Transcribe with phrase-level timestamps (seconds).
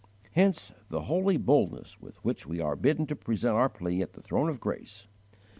[0.31, 4.21] Hence the 'holy boldness with which we are bidden to present our plea at the
[4.23, 5.05] throne of grace.